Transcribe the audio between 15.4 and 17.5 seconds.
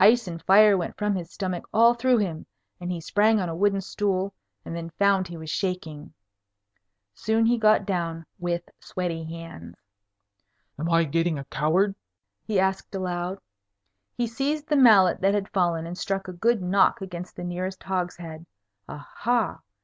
fallen, and struck a good knock against the